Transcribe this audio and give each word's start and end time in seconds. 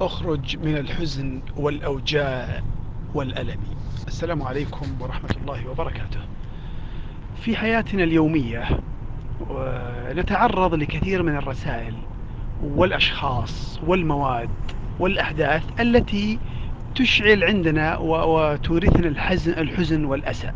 أخرج 0.00 0.56
من 0.58 0.76
الحزن 0.76 1.42
والأوجاع 1.56 2.62
والألم. 3.14 3.60
السلام 4.06 4.42
عليكم 4.42 4.86
ورحمة 5.00 5.30
الله 5.42 5.68
وبركاته. 5.70 6.20
في 7.36 7.56
حياتنا 7.56 8.04
اليومية 8.04 8.80
نتعرض 10.10 10.74
لكثير 10.74 11.22
من 11.22 11.36
الرسائل 11.36 11.94
والأشخاص 12.62 13.80
والمواد 13.86 14.50
والأحداث 14.98 15.80
التي 15.80 16.38
تشعل 16.94 17.44
عندنا 17.44 17.96
وتورثنا 17.96 19.08
الحزن, 19.08 19.52
الحزن 19.52 20.04
والأسى. 20.04 20.52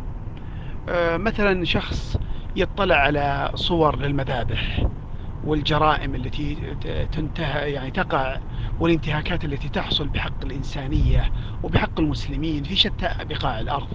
مثلا 0.97 1.65
شخص 1.65 2.17
يطلع 2.55 2.95
على 2.95 3.51
صور 3.55 3.95
للمذابح 3.99 4.85
والجرائم 5.43 6.15
التي 6.15 6.57
تنتهى 7.11 7.71
يعني 7.71 7.91
تقع 7.91 8.37
والانتهاكات 8.79 9.45
التي 9.45 9.69
تحصل 9.69 10.07
بحق 10.07 10.45
الإنسانية 10.45 11.31
وبحق 11.63 11.99
المسلمين 11.99 12.63
في 12.63 12.75
شتى 12.75 13.09
بقاع 13.29 13.59
الأرض. 13.59 13.87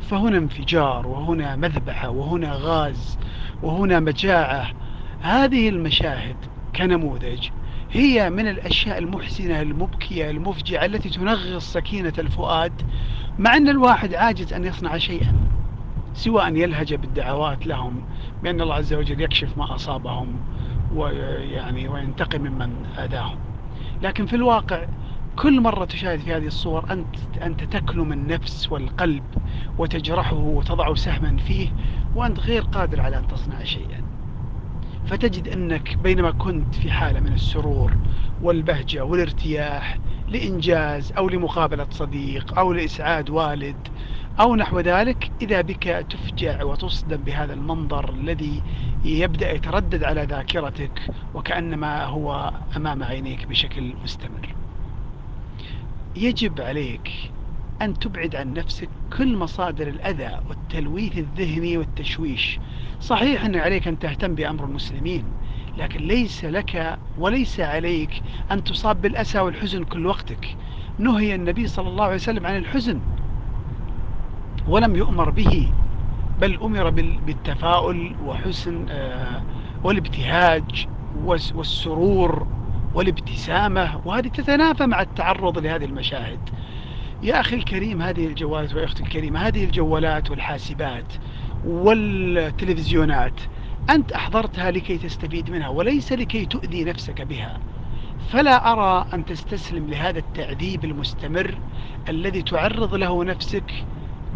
فهنا 0.00 0.38
انفجار 0.38 1.06
وهنا 1.06 1.56
مذبحة 1.56 2.08
وهنا 2.10 2.52
غاز 2.52 3.18
وهنا 3.62 4.00
مجاعة. 4.00 4.72
هذه 5.20 5.68
المشاهد 5.68 6.36
كنموذج 6.76 7.48
هي 7.90 8.30
من 8.30 8.48
الأشياء 8.48 8.98
المحزنة 8.98 9.62
المبكية 9.62 10.30
المفجعة 10.30 10.84
التي 10.84 11.08
تنغص 11.08 11.72
سكينة 11.72 12.12
الفؤاد 12.18 12.72
مع 13.38 13.56
أن 13.56 13.68
الواحد 13.68 14.14
عاجز 14.14 14.52
أن 14.52 14.64
يصنع 14.64 14.98
شيئا 14.98 15.34
سوى 16.14 16.46
أن 16.48 16.56
يلهج 16.56 16.94
بالدعوات 16.94 17.66
لهم 17.66 18.02
بأن 18.42 18.60
الله 18.60 18.74
عز 18.74 18.94
وجل 18.94 19.20
يكشف 19.20 19.58
ما 19.58 19.74
أصابهم 19.74 20.36
ويعني 20.94 21.88
وينتقم 21.88 22.40
ممن 22.40 22.86
أذاهم. 22.98 23.51
لكن 24.02 24.26
في 24.26 24.36
الواقع 24.36 24.86
كل 25.36 25.60
مرة 25.60 25.84
تشاهد 25.84 26.20
في 26.20 26.32
هذه 26.32 26.46
الصور 26.46 26.84
أنت, 26.90 27.16
أنت 27.42 27.64
تكلم 27.64 28.12
النفس 28.12 28.72
والقلب 28.72 29.24
وتجرحه 29.78 30.36
وتضع 30.36 30.94
سهما 30.94 31.36
فيه 31.36 31.68
وأنت 32.14 32.40
غير 32.40 32.62
قادر 32.62 33.00
على 33.00 33.18
أن 33.18 33.26
تصنع 33.26 33.64
شيئا. 33.64 34.02
فتجد 35.04 35.48
أنك 35.48 35.96
بينما 35.96 36.30
كنت 36.30 36.74
في 36.74 36.90
حالة 36.90 37.20
من 37.20 37.32
السرور 37.32 37.96
والبهجة 38.40 39.04
والارتياح 39.04 39.98
لإنجاز 40.28 41.12
أو 41.12 41.28
لمقابلة 41.28 41.86
صديق 41.90 42.58
أو 42.58 42.72
لإسعاد 42.72 43.30
والد 43.30 43.88
أو 44.40 44.56
نحو 44.56 44.80
ذلك 44.80 45.30
إذا 45.42 45.60
بك 45.60 46.06
تفجع 46.10 46.64
وتصدم 46.64 47.16
بهذا 47.16 47.54
المنظر 47.54 48.10
الذي 48.10 48.62
يبدأ 49.04 49.52
يتردد 49.52 50.04
على 50.04 50.22
ذاكرتك 50.22 51.00
وكأنما 51.34 52.04
هو 52.04 52.52
أمام 52.76 53.02
عينيك 53.02 53.46
بشكل 53.46 53.94
مستمر. 54.02 54.54
يجب 56.16 56.60
عليك 56.60 57.10
أن 57.82 57.98
تبعد 57.98 58.36
عن 58.36 58.52
نفسك 58.52 58.88
كل 59.18 59.36
مصادر 59.36 59.88
الأذى 59.88 60.40
والتلويث 60.48 61.18
الذهني 61.18 61.78
والتشويش. 61.78 62.58
صحيح 63.00 63.44
أن 63.44 63.56
عليك 63.56 63.88
أن 63.88 63.98
تهتم 63.98 64.34
بأمر 64.34 64.64
المسلمين 64.64 65.24
لكن 65.76 66.00
ليس 66.00 66.44
لك 66.44 66.98
وليس 67.18 67.60
عليك 67.60 68.22
أن 68.50 68.64
تصاب 68.64 69.02
بالأسى 69.02 69.40
والحزن 69.40 69.84
كل 69.84 70.06
وقتك. 70.06 70.56
نهي 70.98 71.34
النبي 71.34 71.66
صلى 71.66 71.88
الله 71.88 72.04
عليه 72.04 72.14
وسلم 72.14 72.46
عن 72.46 72.56
الحزن. 72.56 73.00
ولم 74.68 74.96
يؤمر 74.96 75.30
به 75.30 75.68
بل 76.40 76.58
أمر 76.62 76.90
بالتفاؤل 77.26 78.14
وحسن 78.26 78.86
آه، 78.90 79.42
والابتهاج 79.84 80.86
والسرور 81.54 82.46
والابتسامة 82.94 84.00
وهذه 84.04 84.28
تتنافى 84.28 84.86
مع 84.86 85.00
التعرض 85.02 85.58
لهذه 85.58 85.84
المشاهد. 85.84 86.40
يا 87.22 87.40
أخي 87.40 87.56
الكريم 87.56 88.02
هذه 88.02 88.26
الجوالات 88.26 88.74
ويا 88.74 88.84
أختي 88.84 89.02
الكريمة 89.02 89.40
هذه 89.40 89.64
الجوالات 89.64 90.30
والحاسبات 90.30 91.12
والتلفزيونات 91.66 93.40
أنت 93.90 94.12
أحضرتها 94.12 94.70
لكي 94.70 94.98
تستفيد 94.98 95.50
منها 95.50 95.68
وليس 95.68 96.12
لكي 96.12 96.46
تؤذي 96.46 96.84
نفسك 96.84 97.22
بها. 97.22 97.60
فلا 98.30 98.72
أرى 98.72 99.06
أن 99.14 99.24
تستسلم 99.24 99.90
لهذا 99.90 100.18
التعذيب 100.18 100.84
المستمر 100.84 101.58
الذي 102.08 102.42
تعرض 102.42 102.94
له 102.94 103.24
نفسك 103.24 103.72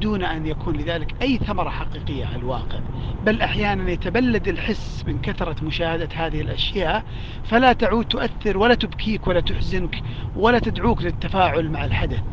دون 0.00 0.22
أن 0.24 0.46
يكون 0.46 0.76
لذلك 0.76 1.14
أي 1.22 1.38
ثمرة 1.38 1.70
حقيقية 1.70 2.26
على 2.26 2.36
الواقع. 2.36 2.78
بل 3.24 3.42
أحيانا 3.42 3.90
يتبلد 3.90 4.48
الحس 4.48 5.04
من 5.06 5.18
كثرة 5.18 5.64
مشاهدة 5.64 6.08
هذه 6.14 6.40
الأشياء. 6.40 7.04
فلا 7.44 7.72
تعود 7.72 8.04
تؤثر 8.04 8.58
ولا 8.58 8.74
تبكيك 8.74 9.26
ولا 9.26 9.40
تحزنك 9.40 10.02
ولا 10.36 10.58
تدعوك 10.58 11.02
للتفاعل 11.02 11.70
مع 11.70 11.84
الحدث. 11.84 12.24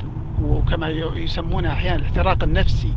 وكما 0.42 0.90
يسمونها 1.16 1.74
أحيانا 1.74 1.96
الاحتراق 1.96 2.44
النفسي. 2.44 2.94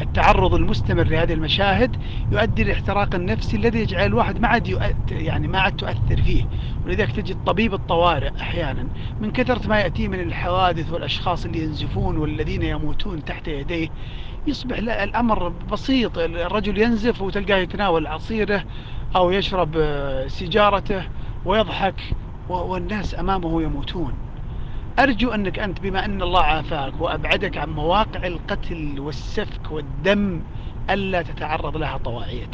التعرض 0.00 0.54
المستمر 0.54 1.04
لهذه 1.04 1.32
المشاهد 1.32 1.96
يؤدي 2.32 2.64
للاحتراق 2.64 3.14
النفسي 3.14 3.56
الذي 3.56 3.78
يجعل 3.80 4.06
الواحد 4.06 4.40
ما 4.40 4.48
عاد 4.48 4.68
يعني 5.10 5.48
ما 5.48 5.60
عاد 5.60 5.76
تؤثر 5.76 6.22
فيه. 6.22 6.44
ولذلك 6.86 7.12
تجد 7.12 7.36
طبيب 7.44 7.74
الطوارئ 7.74 8.30
أحيانا 8.40 8.88
من 9.20 9.30
كثرة 9.30 9.68
ما 9.68 9.80
يأتيه 9.80 10.08
من 10.08 10.20
الحوادث 10.20 10.92
والأشخاص 10.92 11.44
اللي 11.44 11.62
ينزفون 11.62 12.16
والذين 12.16 12.62
يموتون 12.62 13.24
تحت 13.24 13.48
يديه 13.48 13.88
يصبح 14.46 14.78
الأمر 14.78 15.48
بسيط 15.48 16.18
الرجل 16.18 16.78
ينزف 16.78 17.22
وتلقاه 17.22 17.56
يتناول 17.56 18.06
عصيره 18.06 18.64
أو 19.16 19.30
يشرب 19.30 19.76
سيجارته 20.28 21.08
ويضحك 21.44 22.00
والناس 22.48 23.14
أمامه 23.14 23.62
يموتون. 23.62 24.18
أرجو 24.98 25.30
أنك 25.30 25.58
أنت 25.58 25.80
بما 25.80 26.04
أن 26.04 26.22
الله 26.22 26.42
عافاك 26.42 27.00
وأبعدك 27.00 27.56
عن 27.56 27.70
مواقع 27.70 28.26
القتل 28.26 29.00
والسفك 29.00 29.70
والدم 29.70 30.46
ألا 30.90 31.22
تتعرض 31.22 31.76
لها 31.76 31.96
طواعية. 31.96 32.50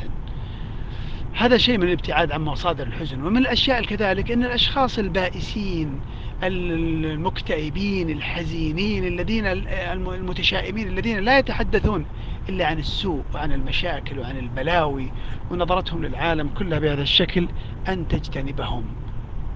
هذا 1.38 1.59
شيء 1.59 1.78
من 1.78 1.84
الابتعاد 1.84 2.32
عن 2.32 2.41
مصادر 2.41 2.87
الحزن 2.87 3.26
ومن 3.26 3.37
الأشياء 3.37 3.84
كذلك 3.84 4.31
أن 4.31 4.44
الأشخاص 4.44 4.99
البائسين 4.99 6.00
المكتئبين 6.43 8.10
الحزينين 8.10 9.06
الذين 9.06 9.47
المتشائمين 9.47 10.88
الذين 10.88 11.19
لا 11.19 11.38
يتحدثون 11.38 12.06
إلا 12.49 12.66
عن 12.66 12.78
السوء 12.78 13.22
وعن 13.34 13.53
المشاكل 13.53 14.19
وعن 14.19 14.38
البلاوي 14.38 15.12
ونظرتهم 15.50 16.04
للعالم 16.04 16.49
كلها 16.49 16.78
بهذا 16.78 17.03
الشكل 17.03 17.49
أن 17.88 18.09
تجتنبهم. 18.09 18.84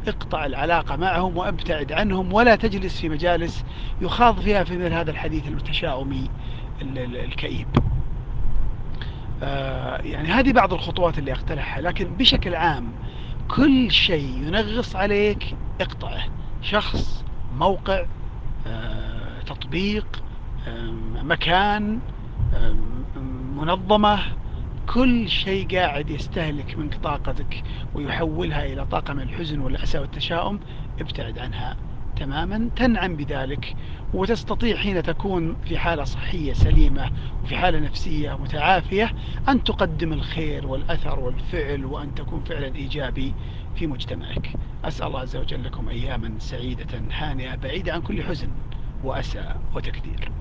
اقطع 0.09 0.47
العلاقة 0.47 0.97
معهم 0.97 1.37
وابتعد 1.37 1.93
عنهم 1.93 2.32
ولا 2.32 2.56
تجلس 2.56 3.00
في 3.00 3.09
مجالس 3.09 3.64
يخاض 4.00 4.41
فيها 4.41 4.64
في 4.64 4.76
مثل 4.76 4.93
هذا 4.93 5.10
الحديث 5.10 5.49
المتشاؤمي 5.49 6.31
الكئيب. 6.97 7.69
يعني 10.05 10.29
هذه 10.29 10.53
بعض 10.53 10.73
الخطوات 10.73 11.19
اللي 11.19 11.33
أقترحها 11.33 11.81
لكن 11.81 12.05
بشكل 12.05 12.55
عام 12.55 12.93
كل 13.49 13.91
شيء 13.91 14.43
ينغص 14.47 14.97
عليك 14.97 15.57
اقطعه. 15.81 16.25
شخص 16.63 17.25
موقع 17.59 18.05
آه، 18.67 19.41
تطبيق 19.47 20.23
مكان 21.23 22.01
منظمة 23.57 24.19
كل 24.87 25.29
شيء 25.29 25.79
قاعد 25.79 26.11
يستهلك 26.11 26.79
من 26.79 26.91
طاقتك 26.91 27.63
ويحولها 27.95 28.65
إلى 28.65 28.87
طاقة 28.87 29.15
من 29.15 29.23
الحزن 29.23 29.61
والأسى 29.61 29.99
والتشاؤم 29.99 30.61
ابتعد 31.01 31.39
عنها. 31.39 31.77
تماما 32.22 32.71
تنعم 32.77 33.16
بذلك 33.16 33.77
وتستطيع 34.15 34.77
حين 34.77 35.03
تكون 35.03 35.56
في 35.65 35.78
حالة 35.78 36.05
صحية 36.05 36.53
سليمة 36.53 37.10
وفي 37.44 37.56
حالة 37.56 37.78
نفسية 37.78 38.37
متعافية 38.37 39.12
أن 39.49 39.65
تقدم 39.65 40.12
الخير 40.12 40.66
والأثر 40.66 41.21
والفعل 41.21 41.84
وأن 41.84 42.15
تكون 42.15 42.44
فعلا 42.44 42.77
إيجابي 42.77 43.34
في 43.75 43.87
مجتمعك. 43.87 44.53
أسأل 44.84 45.06
الله 45.06 45.21
عز 45.21 45.37
وجل 45.37 45.65
لكم 45.65 45.88
أياما 45.88 46.35
سعيدة 46.38 47.02
هانئة 47.12 47.55
بعيدة 47.55 47.93
عن 47.93 48.00
كل 48.00 48.23
حزن 48.23 48.49
وأسى 49.05 49.55
وتكدير. 49.75 50.32